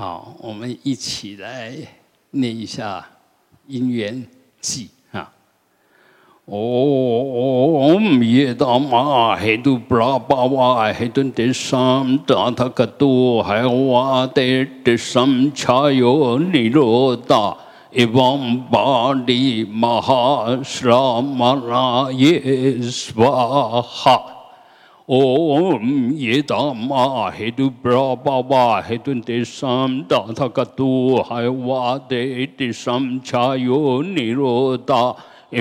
[0.00, 1.74] 好，我们一起来
[2.30, 3.06] 念一下
[3.66, 4.26] 因缘
[4.58, 5.30] 记啊。
[6.48, 17.58] Om Yedama Hedu Brahma Hedun Desam Dathakatu Haiwa De Desam Chayo Niroda
[17.92, 19.66] Evam Badi
[25.12, 27.04] ओम ये दामा
[27.36, 30.90] हेतु ब्रा बाबा हेतु तेषाम दाथ कतु
[31.30, 31.78] हवा
[32.10, 32.20] दे
[32.58, 35.00] तेषाम छायो निरोधा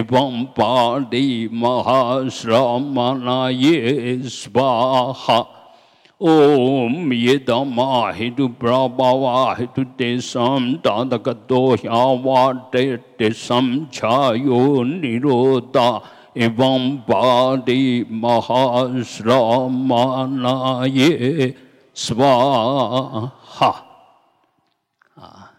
[0.02, 1.30] एवं पादी
[1.63, 2.59] महाश्रमणाये
[4.35, 5.39] स्वाहा
[6.22, 12.86] ओम ये दमा हेतु ब्रा बाबा हेतु तेषाम दाथ कतो ह्यावा दे
[13.20, 14.61] तेषाम छायो
[14.94, 15.89] निरोधा
[16.38, 19.14] एवं पादि महाश्रमणाय
[21.95, 23.83] स्वाहा
[25.14, 25.52] 啊，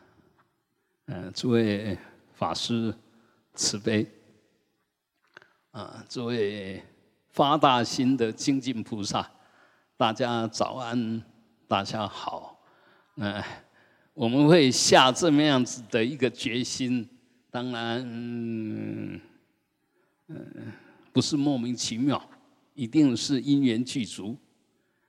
[1.08, 1.98] 嗯，诸位
[2.34, 2.94] 法师
[3.54, 4.06] 慈悲。
[5.72, 6.84] 啊，诸位
[7.30, 9.32] 发大心的精进菩萨，
[9.98, 11.24] 大家早安，
[11.68, 12.60] 大家好。
[13.16, 13.42] 嗯，
[14.14, 17.10] 我们会下这么样子的一个决心，
[17.50, 19.22] 当然，嗯，
[21.13, 22.23] 不是莫名其妙，
[22.75, 24.37] 一定是因缘具足。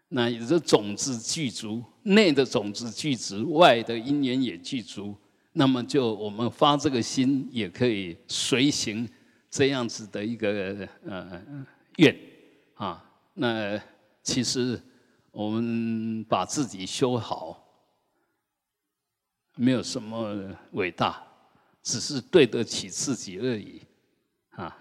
[0.09, 5.15] 那有这种子具足，内的种子具足，外的因缘也具足，
[5.53, 9.07] 那么就我们发这个心，也可以随行。
[9.49, 11.41] 这样子的一个呃
[11.97, 12.17] 愿
[12.75, 13.77] 啊，那
[14.23, 14.81] 其实
[15.29, 17.61] 我们把自己修好，
[19.57, 21.21] 没有什么伟大，
[21.83, 23.81] 只是对得起自己而已
[24.51, 24.77] 啊。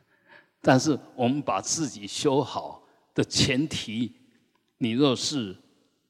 [0.60, 2.82] 但是我们把自己修好
[3.14, 4.12] 的前提，
[4.78, 5.56] 你若是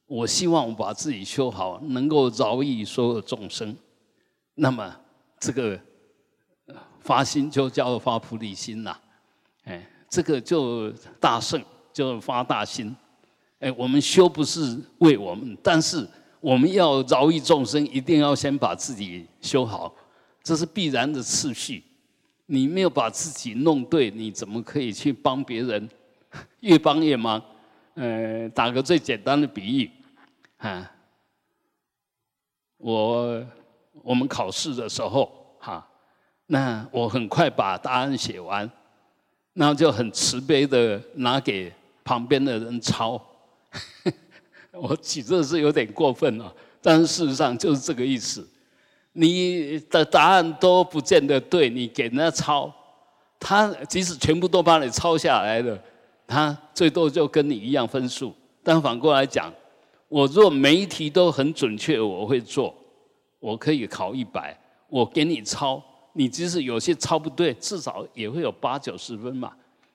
[0.05, 3.75] 我希望我把自己修好，能够饶益所有众生，
[4.55, 4.95] 那么
[5.39, 5.79] 这个。
[7.01, 8.95] 发心就叫做发菩提心呐，
[9.65, 10.89] 哎，这个就
[11.19, 11.61] 大圣，
[11.91, 12.95] 就发大心。
[13.59, 16.07] 哎，我们修不是为我们，但是
[16.39, 19.93] 我们要饶益众生，一定要先把自己修好，
[20.41, 21.83] 这是必然的次序。
[22.45, 25.89] 你没有把自己弄对，你怎么可以去帮别人？
[26.61, 27.41] 越帮越忙。
[27.95, 29.91] 呃，打个最简单的比喻，
[30.57, 30.91] 啊，
[32.77, 33.45] 我
[34.01, 35.87] 我们考试的时候，哈。
[36.47, 38.69] 那我很快把答案写完，
[39.53, 41.71] 那就很慈悲的拿给
[42.03, 43.19] 旁边的人抄。
[44.73, 48.47] 我举这是有点过分了，但是事实上就是这个意思。
[49.13, 52.73] 你的答案都不见得对，你给人家抄，
[53.39, 55.79] 他即使全部都帮你抄下来了，
[56.27, 58.33] 他最多就跟你一样分数。
[58.63, 59.53] 但反过来讲，
[60.07, 62.73] 我若每一题都很准确，我会做，
[63.39, 64.57] 我可以考一百。
[64.89, 65.83] 我给你抄。
[66.13, 69.51] 你即使有些抄不对，至少也会有八九十分嘛，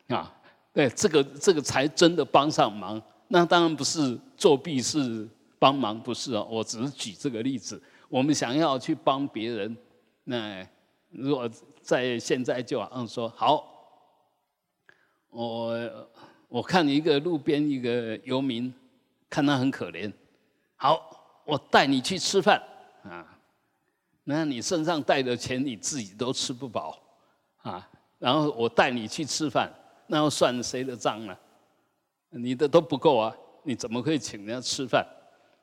[0.09, 0.35] 啊，
[0.73, 3.01] 对，这个这个才真的帮上忙。
[3.29, 6.47] 那当然不是作弊，是帮忙，不是哦。
[6.51, 7.81] 我只是举这个例子。
[8.09, 9.77] 我们想要去帮别人，
[10.25, 10.67] 那
[11.11, 11.49] 如果
[11.83, 13.65] 在现在就好像说，好，
[15.29, 16.09] 我
[16.49, 18.73] 我看一个路边一个游民，
[19.29, 20.13] 看他很可怜，
[20.77, 22.63] 好，我带你去吃饭
[23.03, 23.39] 啊。
[24.25, 26.99] 那你身上带的钱你自己都吃不饱，
[27.63, 29.73] 啊，然后我带你去吃饭，
[30.07, 31.37] 那要算谁的账呢？
[32.31, 35.07] 你的都不够啊，你怎么可以请人家吃饭？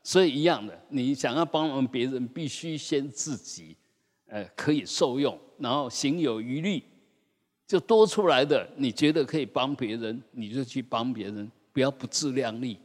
[0.06, 3.76] 所以一样的，你想要帮忙别人，必须先自己，
[4.28, 6.84] 呃，可以受用，然后行有余力，
[7.66, 12.78] 就多出来的，你觉得可以帮别人，你就去帮别人，不要不自量力，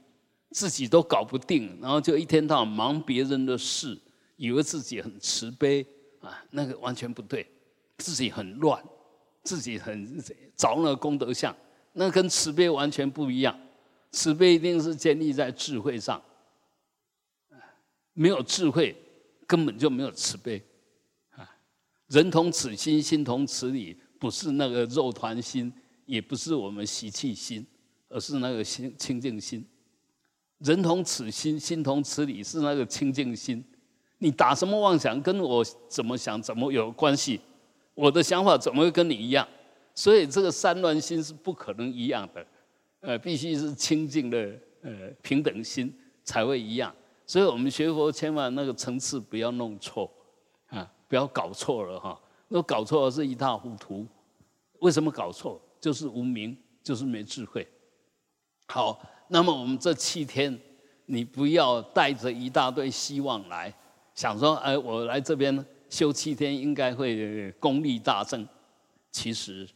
[0.53, 3.99] 自己都搞不定，然后就一天到晚忙别人的事。
[4.37, 5.85] 以为自己很慈悲
[6.21, 7.47] 啊，那个完全不对，
[7.99, 8.83] 自己很乱，
[9.43, 10.19] 自己很
[10.57, 11.55] 着那个功德相，
[11.93, 13.55] 那跟慈悲完全不一样。
[14.13, 16.19] 慈悲一定是建立在智慧上，
[18.21, 18.95] 没有智慧
[19.47, 20.63] 根本就没有慈悲
[21.31, 21.51] 啊。
[22.09, 25.73] 人同此心，心同此理，不是那个肉团心，
[26.05, 27.67] 也不是我们习气心，
[28.11, 29.65] 而是那个心清净心。
[30.59, 33.65] 人同此心，心同此理，是那个清净心。
[34.19, 37.41] 你打什么妄想，跟我怎么想怎么有关系？
[37.95, 39.49] 我的想法怎么会跟你一样？
[39.95, 42.47] 所以这个三乱心是不可能一样的，
[43.01, 45.91] 呃，必须是清净的呃平等心
[46.23, 46.95] 才会一样。
[47.31, 50.13] 所以我们学佛千万那个层次不要弄错
[50.67, 52.21] 啊，不要搞错了哈。
[52.49, 54.05] 那搞错了是一塌糊涂。
[54.81, 55.63] 为什么搞错？
[55.81, 57.65] 就是无明，就是没智慧。
[58.67, 60.61] 好，那么我们这七天。
[61.07, 63.73] 你不要带着一大堆希望来，
[64.13, 68.45] 想说，哎，我来这边修七天应该会功力大增。
[69.13, 69.69] 其实，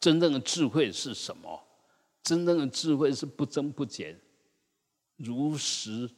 [0.00, 1.62] 真正的智慧是什么？
[2.24, 4.20] 真正的智慧是不增不减，
[5.16, 6.10] 如实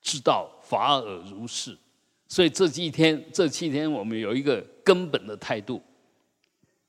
[0.00, 1.76] 知道法尔如是。
[2.28, 5.82] 所以这几天，这七天我们有一个根本的态度，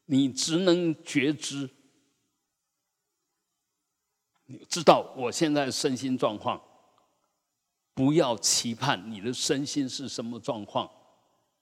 [0.05, 1.69] 你只能觉知。
[4.45, 6.61] 你知道我现在身心状况，
[7.93, 10.89] 不要期盼你的身心是什么状况，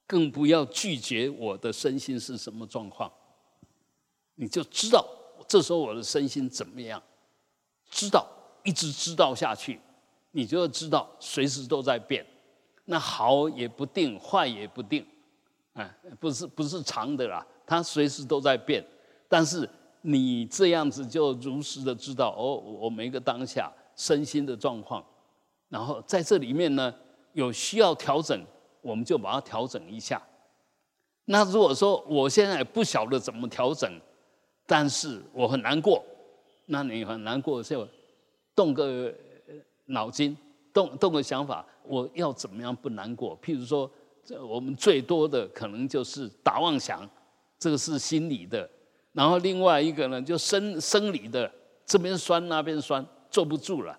[0.06, 3.10] 更不要拒绝我的身心是什么状况。
[4.34, 5.06] 你就知道
[5.46, 7.02] 这时候我的身心怎么样，
[7.90, 8.26] 知道
[8.64, 9.80] 一直知道下去，
[10.32, 12.26] 你就要知道随时都在变，
[12.84, 15.06] 那好也不定，坏也不定，
[15.74, 18.84] 哎，不是不是长的啦，它随时都在变，
[19.28, 19.68] 但是。
[20.02, 25.04] 你这样子就如实的知道哦，我每一个当下身心的状况，
[25.68, 26.94] 然后在这里面呢，
[27.34, 28.42] 有需要调整，
[28.80, 30.18] 我们就把它调整一下。
[31.26, 33.92] 那如果说我现在不晓得怎么调整，
[34.64, 36.02] 但是我很难过，
[36.64, 37.86] 那你很难过就
[38.54, 39.12] 动个
[39.90, 40.36] 脑筋，
[40.72, 43.38] 动动个想法，我要怎么样不难过？
[43.40, 43.90] 譬如说，
[44.24, 47.08] 这我们最多的可能就是打妄想，
[47.58, 48.68] 这个是心理的。
[49.12, 51.50] 然后另外一个呢，就生生理的，
[51.84, 53.98] 这边酸那边酸，坐不住了。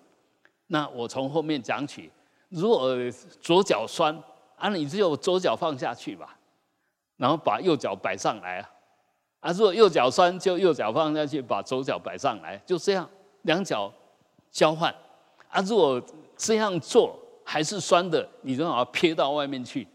[0.68, 2.10] 那我从后面讲起，
[2.48, 2.96] 如果
[3.40, 4.18] 左脚酸，
[4.56, 6.38] 啊，你只有左脚放下去吧，
[7.18, 8.70] 然后把右脚摆上来啊。
[9.40, 13.06] 啊，如果右脚酸，就右脚放下去，把左脚摆上来，就这样，
[13.42, 13.92] 两脚
[14.50, 14.94] 交换。
[15.52, 16.02] 啊，如果
[16.34, 19.86] 这样做还是酸的，你就把它撇到外面去，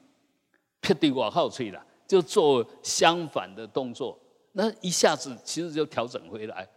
[0.80, 4.18] 撇对我后吹了，就做相反的动作。
[4.52, 6.68] 那一下子其实就调整回来，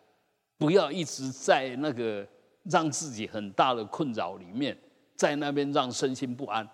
[0.57, 2.27] 不要一直在那个
[2.65, 4.77] 让自己很大的困扰里面，
[5.15, 6.67] 在那边让身心不安。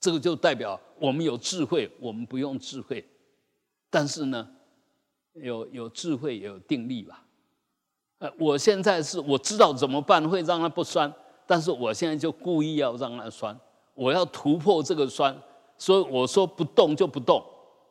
[0.00, 3.06] 这个就代表我们有智慧，我们不用智慧，
[3.90, 4.48] 但是呢，
[5.34, 7.24] 有有智慧也有定力吧。
[8.22, 11.12] 呃，我现在是我知道怎么办会让它不酸，
[11.44, 13.58] 但是我现在就故意要让它酸，
[13.94, 15.36] 我要突破这个酸，
[15.76, 17.44] 所以我说不动就不动。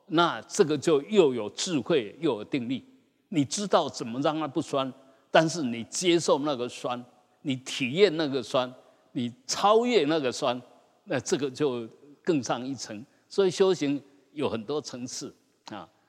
[0.07, 2.81] 那这个就又有智慧又有定力，
[3.27, 4.89] 你知道怎么让它不酸，
[5.29, 7.03] 但是你接受那个酸，
[7.41, 8.73] 你体验那个酸，
[9.11, 10.59] 你超越那个酸，
[11.03, 11.85] 那这个就
[12.23, 13.05] 更上一层。
[13.27, 14.01] 所以修行
[14.31, 15.33] 有很多层次，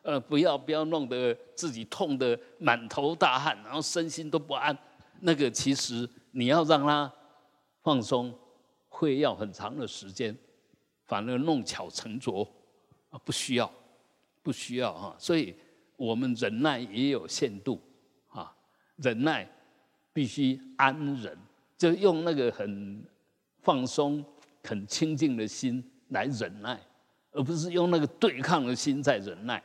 [0.03, 4.77] 呃，不要不要弄得自己痛得满头大汗，然后身心都不安。
[5.21, 7.13] 那个其实你要让他
[7.83, 8.33] 放松，
[8.89, 10.37] 会要很长的时间，
[11.07, 12.47] 反而弄巧成拙
[13.11, 13.73] 啊，不需要。
[14.45, 15.55] 不需要哈，所以
[15.95, 17.81] 我们忍耐也有限度
[18.29, 18.53] 啊，
[18.97, 19.49] 忍耐
[20.13, 21.39] 必须安忍，
[21.79, 23.07] 就用那个很
[23.61, 24.25] 放松、
[24.65, 26.77] 很清净的心来忍耐，
[27.31, 29.63] 而不是用那个对抗的心在忍耐，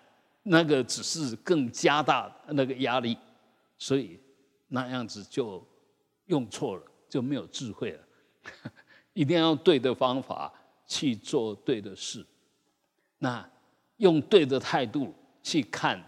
[0.49, 3.17] 那个只是更加大那个压力，
[3.77, 4.19] 所以
[4.67, 5.65] 那样子就
[6.25, 8.03] 用错了，就没有智慧了。
[9.13, 10.53] 一定要用对的方法
[10.87, 12.25] 去做对的事，
[13.19, 13.49] 那。
[13.97, 15.11] 用对的态度
[15.41, 15.99] 去看，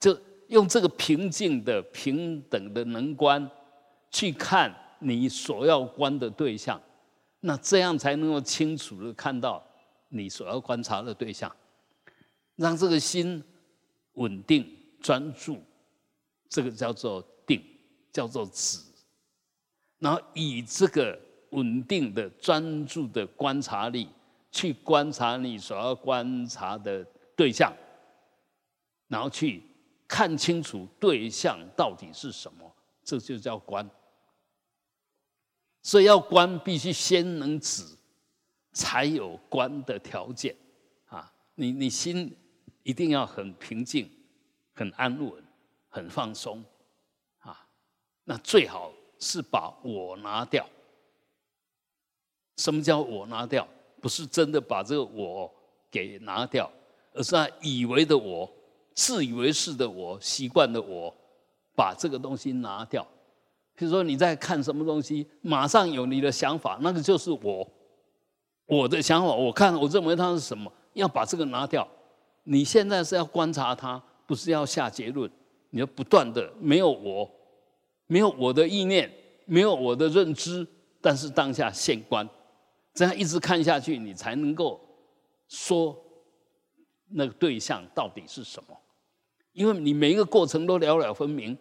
[0.00, 3.48] 就用这个平静的、平等的能观
[4.10, 6.82] 去看你所要观的对象，
[7.38, 9.64] 那这样才能够清楚的看到
[10.08, 11.54] 你所要观察的对象，
[12.56, 13.40] 让这个心
[14.14, 14.66] 稳定
[15.00, 15.62] 专注，
[16.48, 17.62] 这个叫做定，
[18.12, 18.78] 叫做止，
[19.98, 21.18] 然后以这个
[21.50, 24.08] 稳定的专注的观察力
[24.50, 27.06] 去观察你所要观察的。
[27.34, 27.74] 对象，
[29.08, 29.62] 然后去
[30.06, 32.70] 看清楚对象到底是什么，
[33.02, 33.88] 这就叫观。
[35.80, 37.82] 所以要观，必须先能止，
[38.74, 40.54] 才有观的条件
[41.06, 41.32] 啊！
[41.54, 42.36] 你你心
[42.82, 44.10] 一定要很平静、
[44.74, 45.42] 很安稳、
[45.88, 46.64] 很放松
[47.38, 47.66] 啊！
[48.24, 50.66] 那最好是把我拿掉。
[52.56, 53.66] 什么叫我拿掉？
[54.00, 55.52] 不是真的把这个我
[55.90, 56.70] 给拿掉。
[57.14, 58.50] 而是他以为的我，
[58.94, 61.14] 自以为是的我，习惯的我，
[61.76, 63.06] 把这个东西拿掉。
[63.74, 67.70] 比如说你在看什么东西，马上有你的想法，那个就是我，
[68.64, 69.28] 我的想法。
[69.28, 71.86] 我看，我认为它是什么，要把这个拿掉。
[72.44, 75.30] 你现在是要观察它，不是要下结论。
[75.70, 77.30] 你要不断的没有我，
[78.06, 79.10] 没有我的意念，
[79.46, 80.66] 没有我的认知，
[81.00, 82.28] 但是当下现观，
[82.92, 84.80] 这样一直看下去，你才能够
[85.48, 85.96] 说。
[87.14, 88.74] 那个对象到底是什么？
[89.52, 91.54] 因为你每一个过程都了了分明，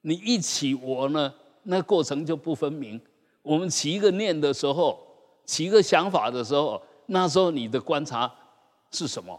[0.00, 1.32] 你一起我呢，
[1.62, 3.00] 那过程就不分明。
[3.42, 4.98] 我们起一个念的时候，
[5.44, 8.28] 起一个想法的时候，那时候你的观察
[8.90, 9.38] 是什么？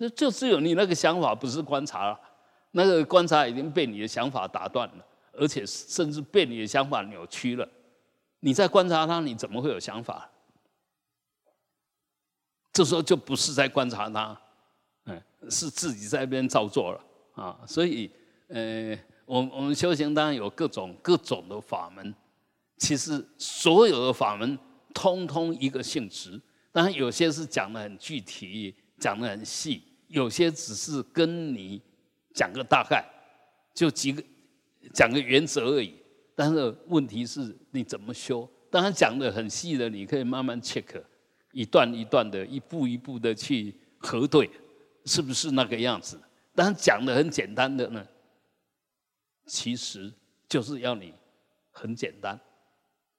[0.00, 2.18] 就就只有你那个想法不是观察了，
[2.70, 5.04] 那个观察已经被你的想法打断了，
[5.34, 7.68] 而且甚至被你的想法扭曲了。
[8.40, 10.30] 你在观察它，你怎么会有想法？
[12.72, 14.40] 这时候就不是在观察它，
[15.04, 17.04] 嗯，是自己在那边造作了
[17.34, 17.60] 啊。
[17.66, 18.10] 所以，
[18.48, 22.14] 呃，我我们修行当然有各种各种的法门，
[22.78, 24.58] 其实所有的法门
[24.94, 26.40] 通通一个性质，
[26.72, 29.82] 当然有些是讲的很具体，讲的很细。
[30.10, 31.80] 有些只是跟你
[32.34, 33.04] 讲个大概，
[33.72, 34.22] 就几个
[34.92, 35.94] 讲个原则而已。
[36.34, 38.48] 但是问题是你怎么修？
[38.70, 41.00] 当然讲的很细的，你可以慢慢 check，
[41.52, 44.50] 一段一段的，一步一步的去核对，
[45.04, 46.20] 是不是那个样子？
[46.54, 48.04] 但是讲的很简单的呢，
[49.46, 50.12] 其实
[50.48, 51.14] 就是要你
[51.70, 52.38] 很简单，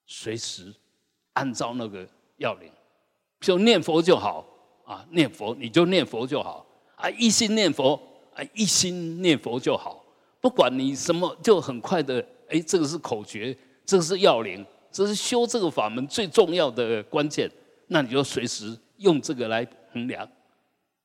[0.06, 0.74] 随时
[1.34, 2.06] 按照那个
[2.38, 2.70] 要领，
[3.40, 4.46] 就念佛就好
[4.86, 6.68] 啊，念佛你就念佛就好。
[7.01, 8.00] 啊，一心念佛，
[8.36, 10.05] 啊，一心念佛就好。
[10.39, 12.24] 不管你什么，就很快的。
[12.48, 17.50] 哎，这个是口诀，这个是要领，这是修这个法门最重要的关键。
[17.88, 20.29] 那你就随时用这个来衡量。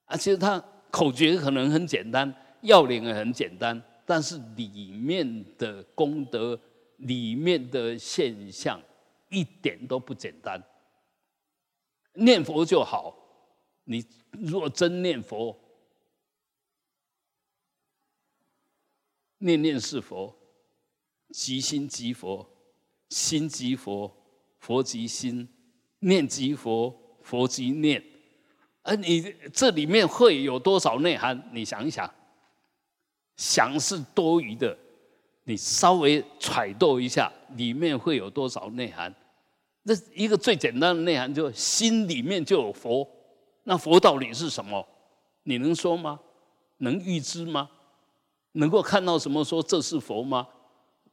[0.04, 6.58] 啊，其实它口诀可能很简单，要领也很简单，但是里面的功德、
[6.98, 8.78] 里面的现象
[9.30, 10.62] 一点都不简单。
[12.14, 13.16] 念佛就好，
[13.84, 15.56] 你若真念佛。
[19.38, 20.34] 念念是佛，
[21.30, 22.48] 即心即佛，
[23.10, 24.10] 心即佛，
[24.58, 25.48] 佛即心，
[26.00, 28.02] 念即佛，佛即念。
[28.82, 31.50] 而你这里面会有多少内涵？
[31.52, 32.08] 你想一想，
[33.36, 34.76] 想是多余的，
[35.44, 39.14] 你稍微揣度一下，里面会有多少内涵？
[39.82, 43.06] 那一个最简单的内涵，就心里面就有佛。
[43.64, 44.86] 那佛到底是什么？
[45.42, 46.20] 你能说吗？
[46.78, 47.70] 能预知吗？
[48.56, 49.44] 能够看到什么？
[49.44, 50.46] 说这是佛吗？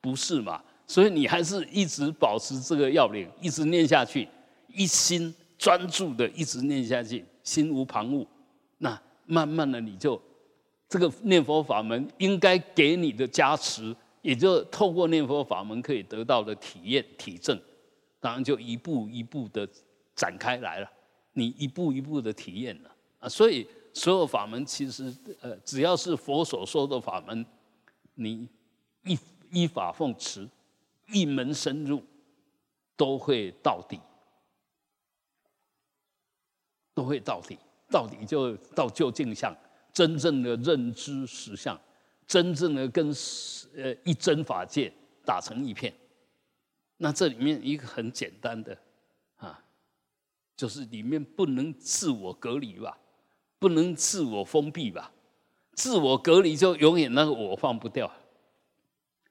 [0.02, 0.62] 不是嘛？
[0.88, 4.28] 所以你还是一直保持这个要领，一直念下去，
[4.68, 8.26] 一心专注的一直念下去，心无旁骛。
[8.80, 10.22] 那慢慢的，你就
[10.90, 17.60] 这个念佛法门应该给你的加持，也就透过念佛法门可以得到的体验体证，
[18.20, 19.68] 当然就一步一步的
[20.16, 20.90] 展开来了。
[21.34, 23.68] 你一步一步的体验了啊，所以。
[23.94, 27.46] 所有法门其实，呃，只要是佛所说的法门，
[28.16, 28.50] 你
[29.04, 29.18] 依
[29.52, 30.50] 依法奉持，
[31.08, 32.04] 一门深入，
[32.98, 34.00] 都会到底，
[36.96, 37.58] 都会到底，
[37.90, 39.56] 到底就到究竟相，
[39.94, 41.80] 真正的认知实相，
[42.26, 43.14] 真正的跟
[43.76, 44.92] 呃一真法界
[45.24, 45.94] 打成一片。
[46.98, 48.76] 那这里面一个很简单的
[49.36, 49.64] 啊，
[50.58, 52.98] 就是里面不能自我隔离吧。
[53.64, 55.10] 不能自我封闭吧？
[55.72, 58.12] 自我隔离就永远那个我放不掉。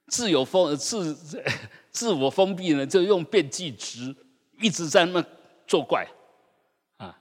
[0.07, 1.15] 自由封自
[1.93, 4.17] 自我封闭呢，就用变计值
[4.59, 5.23] 一直在那
[5.67, 6.09] 作怪
[6.97, 7.15] 啊！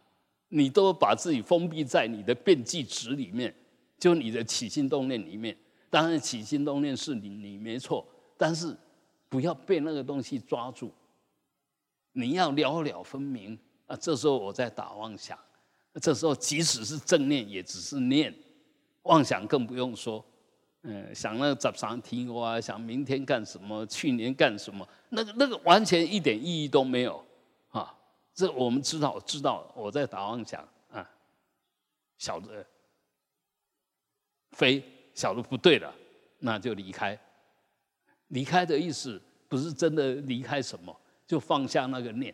[0.47, 3.53] 你都把自己封闭在你的变计值里面，
[3.99, 5.57] 就你的起心动念里面。
[5.89, 8.73] 当然起心动念是你你没错，但是
[9.27, 10.89] 不要被那个东西抓住。
[12.13, 13.97] 你要了了分明啊！
[13.97, 15.37] 这时候我在打妄想。
[15.99, 18.31] 这时候，即使是正念，也只是念；
[19.03, 20.23] 妄想更不用说。
[20.83, 27.23] 嗯，想那个早上听我啊，想明天干什么，去年干什么，那个那个完全一点意义都没有
[27.69, 27.95] 啊！
[28.33, 31.07] 这我们知道，知道我在打妄想啊，
[32.17, 32.65] 晓得
[34.53, 34.83] 飞，
[35.13, 35.93] 晓得不对了，
[36.39, 37.19] 那就离开。
[38.29, 42.33] 离开的意思不是真的离开什么，就放下那个念。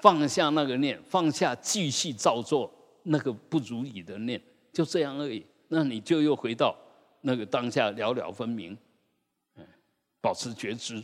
[0.00, 4.40] 放下那个念，放下继续照做那个不如意的念，
[4.72, 5.44] 就这样而已。
[5.68, 6.76] 那你就又回到
[7.20, 8.76] 那个当下了了分明，
[9.56, 9.64] 嗯，
[10.20, 11.02] 保持觉知，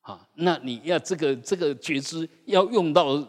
[0.00, 3.26] 啊，那你要这个这个觉知要用到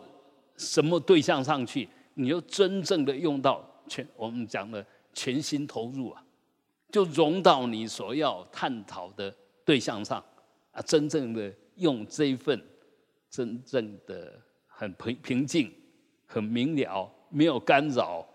[0.56, 1.90] 什么对象上去？
[2.14, 6.24] 你就真正的用到全我们讲的全心投入啊，
[6.92, 10.24] 就融到你所要探讨的对象上
[10.72, 12.64] 啊，真正的用这一份
[13.30, 14.42] 真正的。
[14.78, 15.74] 很平平静，
[16.26, 18.28] 很明了，没有干扰，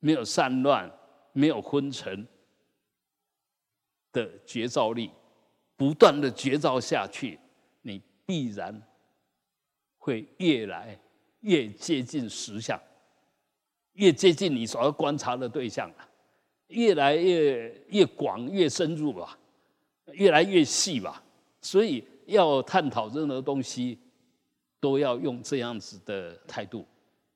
[0.00, 0.90] 没有散乱，
[1.32, 2.26] 没有昏沉
[4.12, 5.10] 的觉照力，
[5.76, 7.38] 不断的觉照下去，
[7.82, 8.82] 你必然
[9.96, 10.98] 会越来
[11.40, 12.80] 越接近实相，
[13.92, 16.08] 越接近你所要观察的对象了，
[16.66, 19.38] 越来越越广越深入吧，
[20.06, 21.22] 越来越细吧，
[21.60, 23.98] 所以要探讨任何东西，
[24.84, 26.86] 都要用这样子的态度。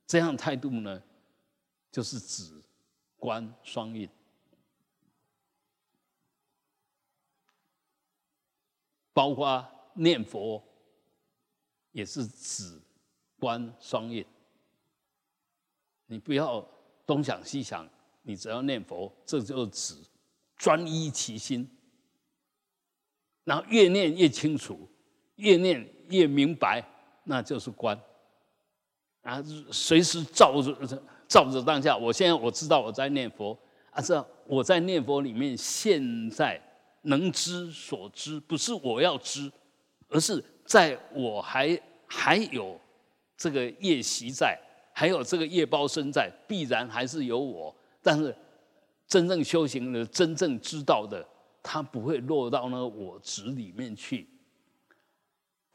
[0.06, 1.02] 这样态度呢，
[1.90, 2.62] 就是止
[3.16, 4.06] 观双运，
[9.14, 10.62] 包括念佛，
[11.92, 12.78] 也是止
[13.38, 14.22] 观双运。
[16.04, 16.62] 你不要
[17.06, 17.88] 东想西想，
[18.20, 19.94] 你只要念佛，这就是止，
[20.54, 21.66] 专一其心。
[23.44, 24.86] 然后越念越清楚，
[25.36, 26.86] 越念越明白，
[27.28, 27.98] 那就是观。
[29.22, 30.74] 啊，随时照着
[31.28, 31.94] 照着当下。
[31.94, 33.56] 我现在我知道我在念佛，
[33.90, 36.58] 啊，这我在念佛里面，现在
[37.02, 39.52] 能知所知，不是我要知，
[40.08, 42.80] 而是在我还还有
[43.36, 44.58] 这个业习在，
[44.94, 47.74] 还有这个业报身在，必然还是有我。
[48.02, 48.34] 但是
[49.06, 51.22] 真正修行的、真正知道的，
[51.62, 54.26] 他不会落到那个我执里面去，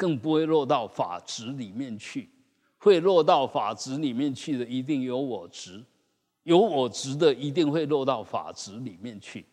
[0.04, 2.30] 更不会落到法执里面去。
[2.78, 5.82] 会落到法执里面去的，一定有我执；
[6.44, 9.46] 有我执的，一定会落到法执里面去。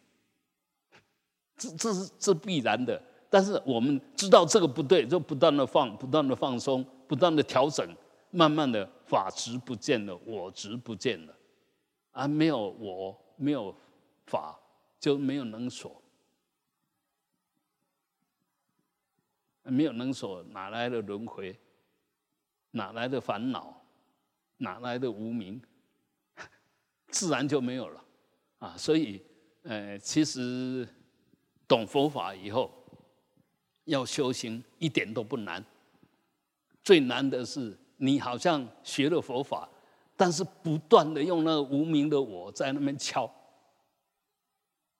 [1.56, 3.00] 这这是这必然的。
[3.28, 7.88] 但是我们知道这个不对，就不断的放，不断的放松，不断的调整，
[8.32, 11.32] 慢慢的法执不见了，我执不见了，
[12.10, 13.72] 啊，没有我，没有
[14.26, 14.58] 法，
[14.98, 15.99] 就没有能所，
[19.64, 21.58] 没有能所，哪来的轮回？
[22.72, 23.82] 哪来的烦恼？
[24.58, 25.60] 哪来的无名？
[27.10, 28.04] 自然就没有了
[28.58, 28.76] 啊！
[28.76, 29.22] 所以，
[29.62, 30.88] 呃，其实
[31.66, 32.70] 懂佛法以后，
[33.84, 35.64] 要修行一点都不难。
[36.82, 39.68] 最难的是，你好像学了佛法，
[40.16, 43.30] 但是不断的用那个无名的我在那边敲，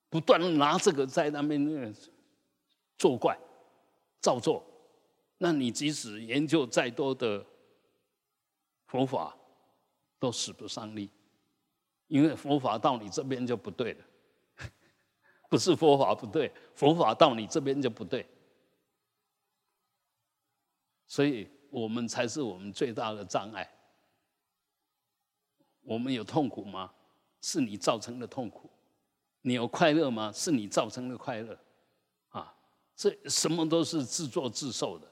[0.09, 1.95] 不断拿这个在那边
[2.99, 3.39] 作怪、
[4.21, 4.65] 照做。
[5.39, 7.45] 那你即使研究再多的，
[8.87, 9.37] 佛法
[10.19, 11.11] 都使不上力，
[12.09, 14.05] 因为佛法到你这边就不对了，
[15.49, 18.27] 不是佛法不对，佛法到你这边就不对，
[21.07, 23.69] 所以我们才是我们最大的障碍。
[25.83, 26.93] 我们有痛苦吗？
[27.41, 28.71] 是你造成的痛苦。
[29.41, 30.31] 你有快乐吗？
[30.31, 31.59] 是你造成的快乐。
[33.01, 35.09] 这什么都是自作自受的。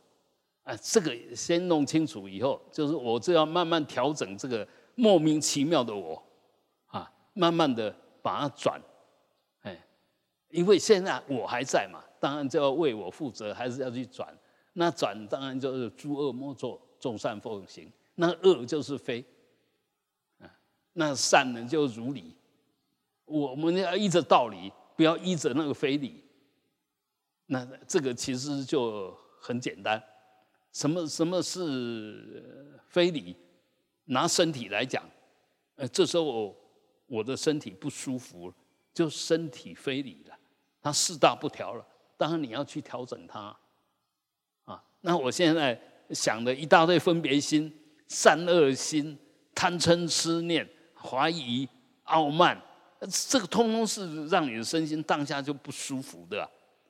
[0.62, 6.22] 啊，这个先弄清楚以后，就是我就要慢慢调整这个莫名其妙的我，
[6.88, 8.78] 啊，慢慢的把它转，
[9.62, 9.82] 哎，
[10.50, 14.36] 因为现在我还在嘛，当然就要为我负责，还是要去转。
[14.74, 17.90] 那转当然就是诸恶莫作，众善奉行。
[18.16, 19.24] 那恶就是非，
[20.40, 20.44] 啊，
[20.92, 22.36] 那善呢就如理。
[23.24, 26.22] 我们要依着道理，不要依着那个非理。
[27.50, 30.02] 那这个其实就很简单。
[30.72, 33.36] 什么什么是非礼？
[34.10, 35.04] 拿身体来讲，
[35.76, 36.56] 呃，这时候
[37.06, 38.50] 我的身体不舒服，
[38.94, 40.34] 就身体非礼了，
[40.80, 41.86] 它四大不调了。
[42.16, 43.54] 当然你要去调整它，
[44.64, 45.78] 啊，那我现在
[46.10, 47.70] 想的一大堆分别心、
[48.06, 49.18] 善恶心、
[49.54, 51.68] 贪嗔痴念、怀疑、
[52.04, 52.58] 傲慢，
[53.28, 56.48] 这个通通是让你的身心当下就不舒服的，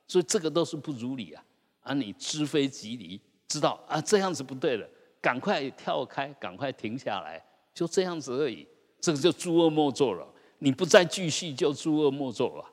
[0.09, 1.45] 所以这个都是不如理啊，
[1.83, 3.21] 啊，你知非即离。
[3.47, 4.87] 知道啊，这样子不对了，
[5.21, 7.43] 赶快跳开，赶快停下来，
[7.73, 8.67] 就这样子而已。
[8.99, 10.27] 这个就诸恶莫作了。
[10.59, 12.65] 你不再继续，就诸恶莫作了。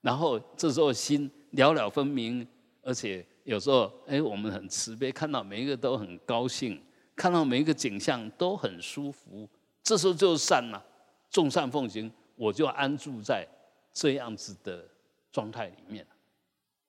[0.00, 2.46] 然后这时候心了了分明，
[2.82, 6.80] 而且有时候哎，我们很慈悲，看到每一个都很高兴，
[7.16, 9.48] 看到每一个景象都很舒服。
[9.82, 10.82] 这时候就是善了，
[11.30, 13.46] 众善奉行，我就安住在
[13.92, 14.86] 这样子的
[15.32, 16.06] 状态里面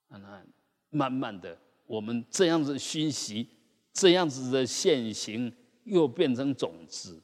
[0.09, 0.43] 那
[0.89, 1.57] 慢慢的。
[1.85, 3.47] 我们这样子熏习，
[3.93, 5.51] 这样子的现行，
[5.85, 7.21] 又变成种子，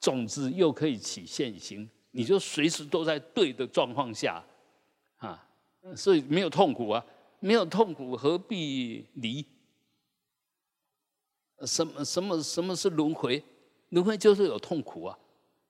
[0.00, 4.42] 种子又可以起现行，你就随时都在对的状况下，
[5.18, 5.46] 啊，
[5.94, 7.04] 所以没有痛苦啊，
[7.38, 9.44] 没有痛苦何必离？
[11.66, 13.44] 什么什么什么是轮回？
[13.90, 15.18] 轮回就是有痛苦啊，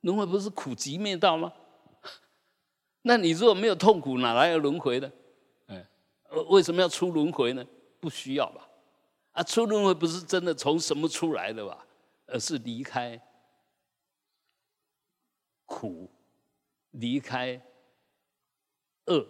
[0.02, 1.52] 轮回不是苦集灭道吗？
[3.02, 5.10] 那你如果没有痛苦，哪来的轮回呢？
[6.48, 7.64] 为什么要出轮回呢？
[8.00, 8.68] 不需要吧？
[9.32, 11.86] 啊，出轮回不是真的从什么出来的吧？
[12.26, 13.20] 而是离开
[15.66, 16.10] 苦，
[16.92, 17.60] 离开
[19.06, 19.26] 恶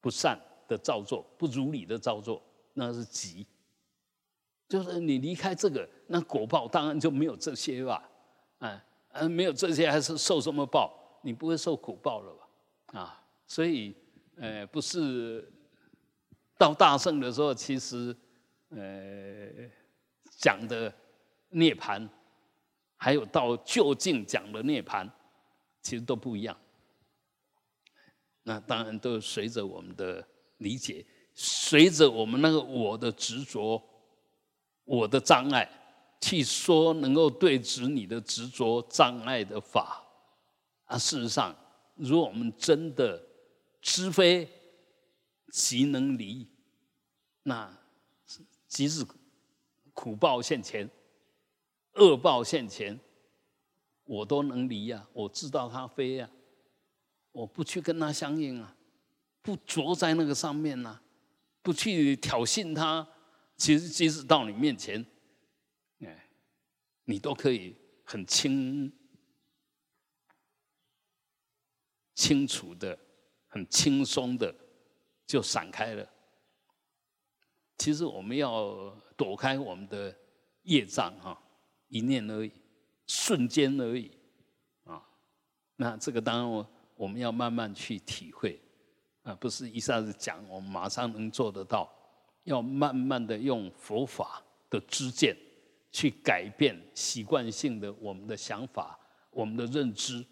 [0.00, 2.42] 不善的造作，不如理的造作，
[2.74, 3.46] 那是急。
[4.68, 8.08] 就是你离开这个，那果报当然就没有这些吧？
[8.58, 11.18] 啊，啊，没有这些，还是受什么报？
[11.22, 13.00] 你不会受苦报了吧？
[13.00, 13.94] 啊，所以，
[14.36, 15.52] 呃，不是。
[16.58, 18.16] 到大圣的时候，其实
[18.70, 19.68] 呃
[20.38, 20.92] 讲的
[21.50, 22.08] 涅盘，
[22.96, 25.10] 还有到究竟讲的涅盘，
[25.82, 26.56] 其实都不一样。
[28.42, 30.26] 那当然都随着我们的
[30.58, 33.82] 理解，随着我们那个我的执着、
[34.84, 35.68] 我的障碍，
[36.20, 40.02] 去说能够对治你的执着障碍的法。
[40.84, 41.54] 啊，事实上，
[41.96, 43.20] 如果我们真的
[43.82, 44.48] 知非，
[45.58, 46.46] 即能离，
[47.44, 47.74] 那
[48.68, 49.02] 即使
[49.94, 50.86] 苦报现前、
[51.94, 53.00] 恶报现前，
[54.04, 55.08] 我都能离呀。
[55.14, 56.30] 我知道它非呀。
[57.32, 58.76] 我不去跟他相应啊，
[59.40, 61.00] 不着在那个上面呐，
[61.62, 63.08] 不去挑衅他，
[63.56, 65.06] 其实即使到你面前，
[66.00, 66.28] 哎，
[67.04, 68.92] 你都可以很轻、
[72.14, 72.98] 清楚的、
[73.48, 74.54] 很轻松的
[75.26, 76.08] 就散开了。
[77.76, 80.16] 其实我们要躲开我们的
[80.62, 81.38] 业障哈，
[81.88, 82.52] 一念而已，
[83.06, 84.10] 瞬间而已
[84.84, 85.02] 啊。
[85.76, 86.66] 那这个当然我。
[86.98, 88.58] 我们要慢慢去体会，
[89.22, 91.92] 啊，不是一下子讲，我们马上能做得到。
[92.44, 95.36] 要慢慢的用佛法的知见，
[95.92, 98.98] 去改变习惯性的我们的想法、
[99.30, 100.24] 我们的认知，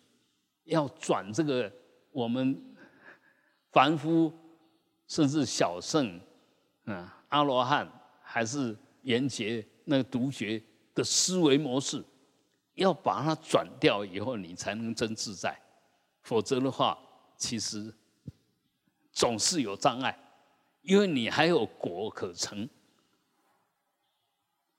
[0.63, 1.71] 要转这个
[2.11, 2.75] 我们
[3.71, 4.33] 凡夫
[5.15, 6.21] 甚至小圣，
[6.87, 7.89] 嗯，阿罗汉
[8.21, 10.61] 还是严劫那个独觉
[10.93, 12.05] 的思维模式，
[12.75, 15.57] 要把它转掉以后，你才能真自在。
[16.23, 16.99] 否则的话，
[17.37, 17.95] 其实
[19.13, 20.19] 总是有障碍，
[20.83, 22.69] 因为你还有果可成，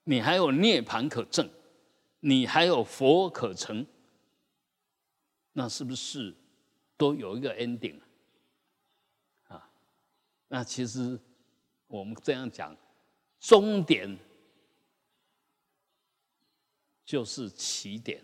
[0.04, 1.48] 你还有涅盘可证，
[2.20, 3.86] 你还有佛可成，
[5.54, 6.36] 那是不是
[6.98, 7.98] 都有一个 ending？
[10.48, 11.18] 那其实
[11.86, 12.76] 我们这样讲，
[13.40, 14.18] 终点
[17.04, 18.22] 就是起点。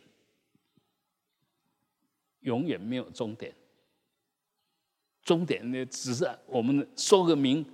[2.41, 3.55] 永远没有终点，
[5.23, 7.65] 终点呢，只是我们说个名，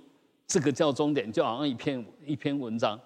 [0.45, 2.99] 这个叫终点，就好像一篇一篇文章。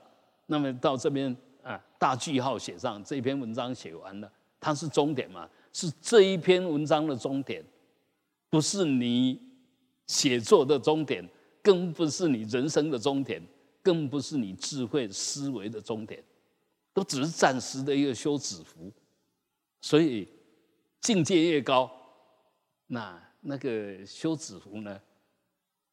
[0.47, 4.29] 那么到这边啊，大句号写上这篇文章写完了，
[4.59, 5.49] 它是终点嘛？
[5.71, 7.63] 是这一篇文章的终点，
[8.49, 9.41] 不是你
[10.05, 11.25] 写作的终点，
[11.63, 13.41] 更不是你人生的终点，
[13.81, 16.23] 更不是你智慧思维的终点，
[16.93, 18.91] 都只是暂时的一个休止符，
[19.81, 20.27] 所以。
[21.01, 21.91] 境界越高，
[22.87, 25.01] 那那个修止符呢？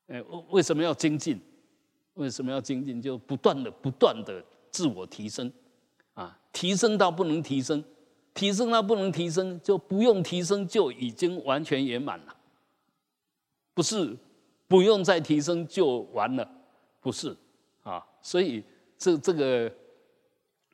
[0.06, 1.36] 呃，为什么要精进？
[2.14, 3.02] 为什么要精进？
[3.02, 5.52] 就不断的、不断的自我提升，
[6.14, 7.82] 啊，提升到不能提升，
[8.34, 12.36] 提升到不能提升，就不用提升就已经完全圆满了。
[13.74, 14.16] 不是
[14.70, 16.48] 不用再提升就完了，
[17.00, 17.36] 不是
[17.82, 18.06] 啊。
[18.22, 18.62] 所以
[18.96, 19.68] 这这个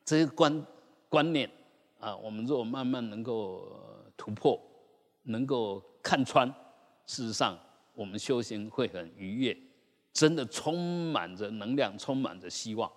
[0.05, 0.67] 这些观
[1.09, 1.51] 观念
[1.99, 3.83] 啊，我们如果慢慢能够。
[4.19, 4.59] 突破，
[5.25, 6.49] 能够看穿，
[7.05, 7.55] 事实上，
[7.93, 9.55] 我们修行会很愉悦，
[10.11, 12.91] 真的充满着能量，充满着希望，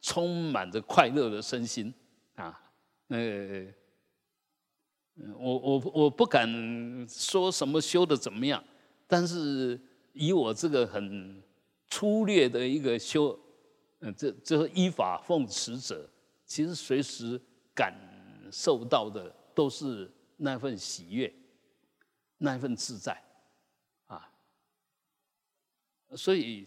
[0.00, 1.94] 充满着快乐的身心
[2.34, 2.60] 啊！
[3.06, 3.66] 呃，
[5.38, 8.62] 我我我不敢说什么修的怎么样，
[9.06, 9.80] 但是
[10.18, 11.42] 以我这个很
[11.86, 13.38] 粗略的一个修，
[14.00, 16.10] 嗯，这这依法奉持者，
[16.44, 17.40] 其实随时
[17.74, 17.94] 感
[18.52, 20.10] 受到的都是。
[20.40, 21.34] 那份喜悦，
[22.36, 23.20] 那份自在，
[24.06, 24.30] 啊，
[26.14, 26.64] 所以，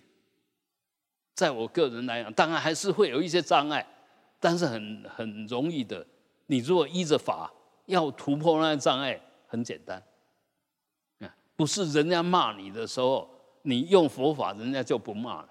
[1.33, 3.87] 在我个人来讲，当然还是会有一些障碍，
[4.41, 6.05] 但是很很容易的。
[6.47, 7.49] 你如果依着法
[7.85, 10.03] 要突破那些障碍，很简单，
[11.19, 13.29] 啊，不是人家骂你的时候，
[13.61, 15.49] 你用佛法，人家就不骂了，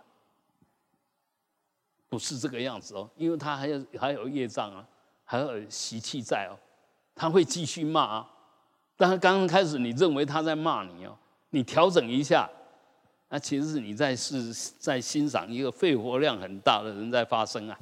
[2.08, 4.86] 不是这个样子哦，因为他还有还有业障啊，
[5.24, 6.58] 还有习气在哦。
[7.14, 8.30] 他会继续骂啊，
[8.96, 11.14] 但是刚刚开始你认为他在骂你哦，
[11.50, 12.48] 你调整一下，
[13.28, 17.78] 那其实是你在是在欣赏一个肺活量很大的人在发声啊，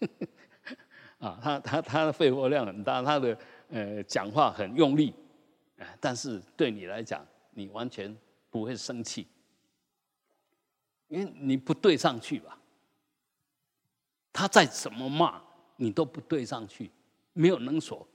[1.18, 3.38] 啊，他他他的肺活量很大，他的
[3.70, 5.14] 呃讲话很用力，
[5.78, 8.14] 哎，但是对你来讲，你完全
[8.50, 9.26] 不会生气，
[11.10, 12.56] 因为你不对上去吧，
[14.32, 15.42] 他再怎么骂
[15.76, 16.90] 你都不对上去，
[17.32, 18.06] 没有能所。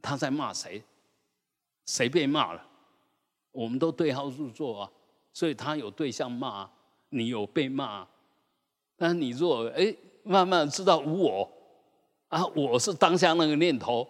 [0.00, 0.82] 他在骂谁？
[1.86, 2.64] 谁被骂了？
[3.50, 4.90] 我们都对号入座啊，
[5.32, 6.70] 所以他有对象骂，
[7.08, 8.06] 你有被骂。
[8.96, 11.50] 但是你若哎，慢慢知道无我
[12.28, 14.08] 啊，我是当下那个念头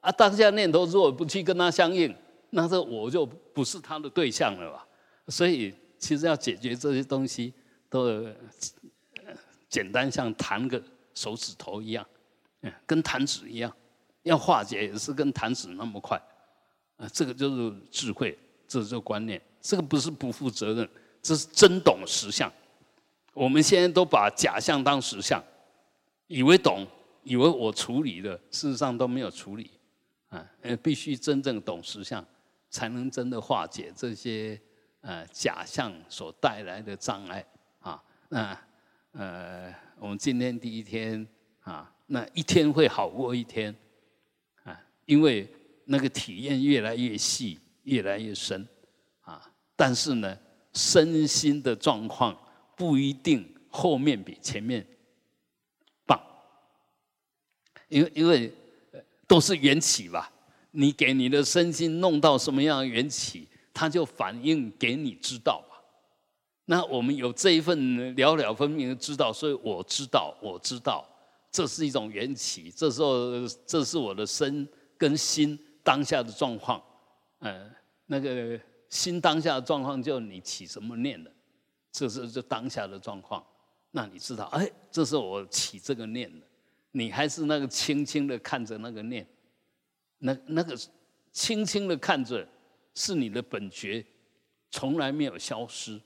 [0.00, 2.14] 啊，当下念头如果不去跟他相应，
[2.50, 4.86] 那这我就不是他的对象了吧？
[5.28, 7.50] 所以其实要解决这些东西，
[7.88, 8.22] 都
[9.70, 10.82] 简单像弹个
[11.14, 12.06] 手指头一样，
[12.60, 13.74] 嗯，跟弹指一样，
[14.24, 16.20] 要化解也是跟弹指那么快，
[16.98, 18.38] 啊，这个就是智慧，
[18.68, 20.86] 这是观念，这个不是不负责任，
[21.22, 22.52] 这是真懂实相。
[23.32, 25.42] 我们现在都把假象当实相，
[26.26, 26.86] 以为懂，
[27.22, 29.70] 以为我处理了，事实上都没有处理，
[30.28, 30.46] 啊，
[30.82, 32.22] 必须真正懂实相，
[32.68, 34.60] 才能真的化解这些
[35.04, 37.44] 呃假象所带来的障碍，
[37.80, 38.58] 啊，那
[39.12, 41.24] 呃，我们今天第一天
[41.60, 43.72] 啊，那一天会好过一天，
[44.64, 45.48] 啊，因为
[45.84, 48.66] 那个体验越来越细，越来越深，
[49.20, 50.36] 啊，但是呢，
[50.72, 52.36] 身心的状况。
[52.76, 54.84] 不一定后面比前面
[56.04, 56.20] 棒，
[57.86, 58.52] 因为因为
[59.28, 60.28] 都是缘起吧。
[60.72, 65.82] 你给你的身心弄到什么样的缘起，他就反映给你知道吧。
[66.64, 71.06] 那我们有这一份了了分明的知道，所以我知道，我知道，
[71.50, 72.70] 这是一种缘起。
[72.70, 76.82] 这时候，这是我的身跟心当下的状况。
[77.40, 77.70] 呃，
[78.06, 78.58] 那个
[78.88, 81.30] 心当下的状况，就你起什么念了。
[81.92, 83.44] 这是这当下的状况，
[83.92, 86.46] 那你知道，哎，这是我起这个念的，
[86.90, 89.24] 你还是那个轻轻的看着那个念，
[90.18, 90.76] 那那个
[91.30, 92.44] 轻轻的看着，
[92.94, 94.04] 是你的本觉，
[94.70, 96.00] 从来没有消失。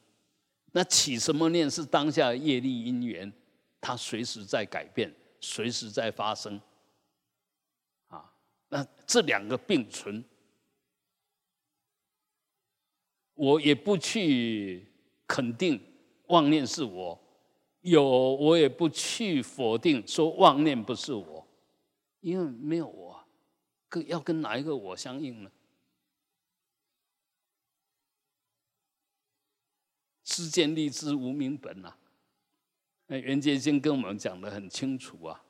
[0.72, 3.32] 那起什么念是当下业力因缘，
[3.80, 6.60] 它随时在改变，随时在发生。
[8.08, 8.32] 啊，
[8.68, 10.24] 那这两个并存，
[13.34, 14.86] 我也不去。
[15.30, 15.78] 肯定
[16.28, 17.20] 妄念是我
[17.82, 21.46] 有，我也不去否定说妄念不是我，
[22.20, 23.22] 因为没有我，
[23.90, 25.50] 跟要跟哪一个我相应呢？
[30.38, 31.92] 知见立知无名本呐，
[33.08, 35.42] 那袁杰经跟我们讲的很清楚啊，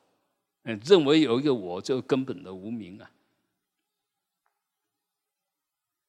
[0.62, 3.10] 嗯，认为有一个我就根本的无名啊，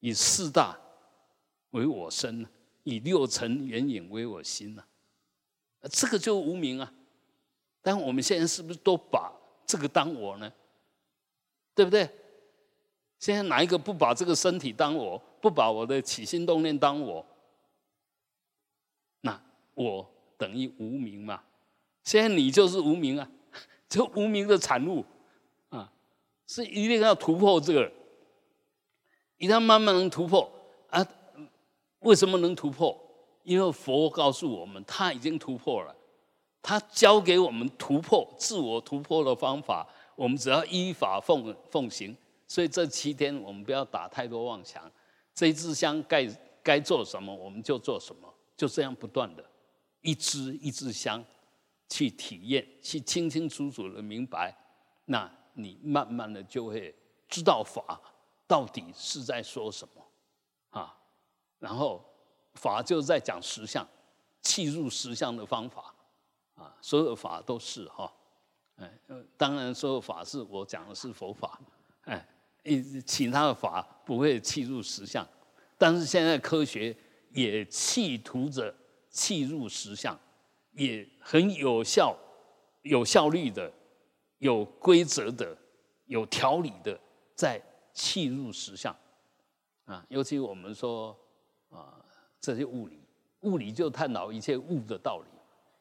[0.00, 0.78] 以四大
[1.72, 2.46] 为我身。
[2.82, 4.82] 以六尘缘影为我心呐，
[5.90, 6.90] 这个就无名啊。
[7.82, 9.30] 但我们现在是不是都把
[9.66, 10.50] 这个当我呢？
[11.74, 12.08] 对不对？
[13.18, 17.24] 现在哪一个不把这个身体当我，不把我的起心动念当我？
[19.82, 21.42] 我等于无名嘛？
[22.04, 23.30] 现在你就是无名啊，
[23.88, 25.04] 就无名的产物
[25.68, 25.90] 啊，
[26.46, 27.90] 是一定要突破这个，
[29.38, 30.50] 一旦慢慢能突破
[30.88, 31.06] 啊。
[32.00, 32.98] 为什么能突破？
[33.42, 35.94] 因为佛告诉我们，他已经突破了，
[36.62, 42.16] 他教给我们突破自我突破的方法，我们只要依法奉奉行。
[42.46, 44.90] 所以这七天我们不要打太多妄想，
[45.34, 46.26] 这一支香该
[46.62, 49.44] 该做什么我们就做什么，就这样不断的，
[50.00, 51.24] 一支一支香
[51.88, 54.56] 去体验，去清清楚楚的明白，
[55.06, 56.94] 那你慢慢的就会
[57.28, 58.00] 知道法
[58.46, 60.06] 到底是在说什么。
[60.70, 60.96] 啊
[61.58, 62.02] 然后
[62.54, 63.86] 法就是在讲实相，
[64.40, 65.94] 契入实相的方法
[66.54, 68.10] 啊，所有的法都是哈，
[68.76, 68.90] 哎，
[69.36, 71.60] 当然所有法是我讲的是佛法，
[72.04, 72.26] 哎，
[73.04, 75.26] 其他的法不会契入实相，
[75.76, 76.96] 但是现在科学
[77.32, 78.74] 也企图着
[79.10, 80.18] 契入实相，
[80.72, 82.16] 也很有效、
[82.82, 83.70] 有效率的、
[84.38, 85.56] 有规则的、
[86.06, 86.98] 有条理的
[87.34, 88.96] 在契入实相
[89.84, 91.16] 啊，尤其我们说。
[91.72, 92.04] 啊，
[92.40, 93.00] 这些物理，
[93.42, 95.28] 物理就探讨一切物的道理，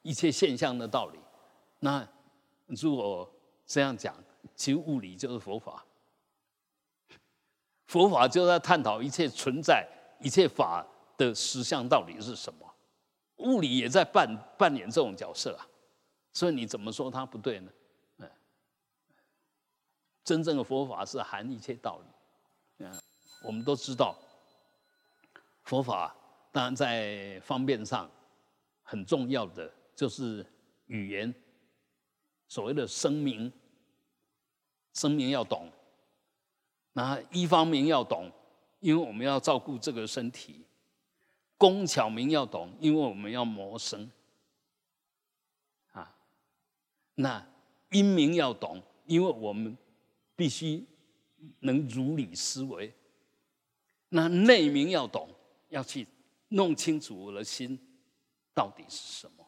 [0.03, 1.17] 一切现象的道理。
[1.79, 2.07] 那
[2.67, 3.27] 如果
[3.65, 4.15] 这样讲，
[4.53, 5.83] 其实物理就是佛法，
[7.87, 9.83] 佛法就在探讨一切存在、
[10.21, 10.85] 一切法
[11.17, 12.68] 的实相到底是什么。
[13.39, 15.67] 物理也在扮扮演这种角色啊，
[16.33, 17.71] 所以你怎么说它不对呢？
[18.17, 18.31] 嗯，
[20.23, 22.85] 真正的佛法是含一切道理。
[22.85, 22.99] 嗯，
[23.43, 24.15] 我们都知道。
[25.63, 26.15] 佛法
[26.51, 28.09] 当然在方便上
[28.81, 30.45] 很重要的就是
[30.87, 31.33] 语言，
[32.47, 33.51] 所谓的声明，
[34.93, 35.71] 声明要懂。
[36.93, 38.31] 那一方面要懂，
[38.79, 40.65] 因为我们要照顾这个身体；
[41.59, 44.09] 工巧明要懂，因为我们要谋生。
[45.91, 46.17] 啊，
[47.13, 47.47] 那
[47.91, 49.77] 因明要懂，因为我们
[50.35, 50.83] 必须
[51.59, 52.91] 能如理思维。
[54.09, 55.29] 那内明要懂。
[55.69, 56.07] 要去
[56.47, 57.77] 弄清楚我的心
[58.55, 59.47] 到底是什么，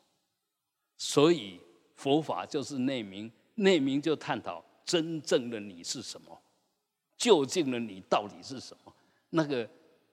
[0.96, 1.60] 所以
[1.96, 6.40] 佛法就是内明，内明就探讨真正的你是什么，
[7.18, 8.94] 究竟的你到底是什么？
[9.32, 9.68] 那个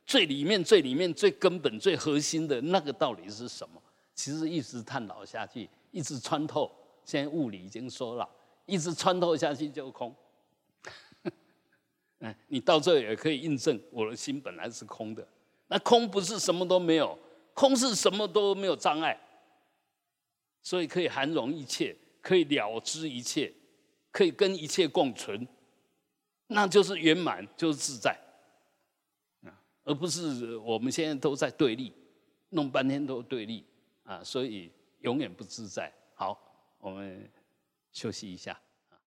[0.08, 3.80] 最里面、最里面、最根本、最核心的那个道理是什么？
[4.14, 6.74] 其实一直探讨下去，一直穿透。
[7.04, 8.26] 现在物理已经说了，
[8.64, 10.14] 一直穿透下去就空。
[12.20, 15.28] 哎， 你到这也可以印证，我的心本来是空的。
[15.66, 17.16] 那空不是什么都没有，
[17.52, 19.20] 空是什么都没有障碍，
[20.62, 23.52] 所以可以涵容一切，可以了知一切，
[24.10, 25.46] 可以跟一切共存，
[26.46, 28.18] 那就是圆满，就是自在。
[29.88, 31.94] 而不是我们现在都在对立，
[32.50, 33.64] 弄半天都对立
[34.04, 34.70] 啊，所以
[35.00, 35.90] 永远不自在。
[36.12, 36.38] 好，
[36.78, 37.26] 我们
[37.90, 38.60] 休息一下。